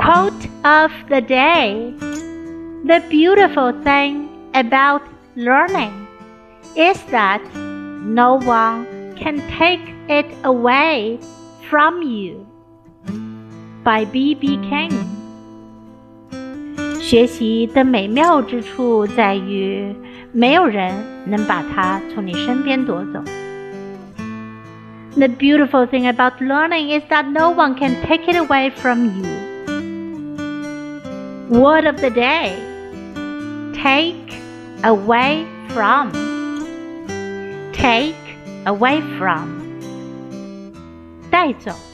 [0.00, 1.92] Quote of the day
[2.84, 5.02] The beautiful thing about
[5.34, 6.06] learning
[6.76, 8.86] is that no one
[9.16, 11.18] can take it away
[11.68, 12.46] from you.
[13.82, 14.58] By B.B.
[14.68, 14.92] King。
[17.00, 19.94] 学习的美妙之处在于，
[20.32, 20.92] 没有人
[21.26, 23.22] 能把它从你身边夺走。
[25.16, 29.49] The beautiful thing about learning is that no one can take it away from you.
[31.51, 32.55] Word of the day
[33.73, 34.41] Take
[34.85, 36.13] away from.
[37.73, 38.15] Take
[38.65, 39.59] away from.
[41.29, 41.90] 带走。